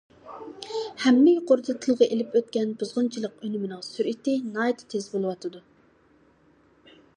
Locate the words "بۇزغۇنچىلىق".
2.79-3.45